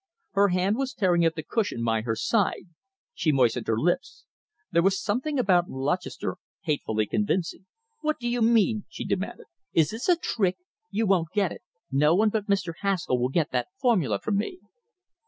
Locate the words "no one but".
11.91-12.47